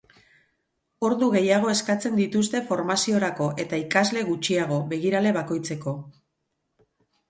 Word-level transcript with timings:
Ordu 1.09 1.27
gehiago 1.35 1.69
eskatzen 1.73 2.17
dituzte 2.21 2.63
formaziorako 2.71 3.53
eta 3.67 3.83
ikasle 3.85 4.27
gutxiago, 4.33 4.85
begirale 4.97 5.39
bakoitzeko. 5.43 5.99